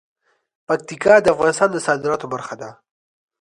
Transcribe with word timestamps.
پکتیکا 0.67 1.15
د 1.21 1.27
افغانستان 1.35 1.69
د 1.71 1.77
صادراتو 1.85 2.25
برخه 2.33 2.55
ده. 2.61 2.69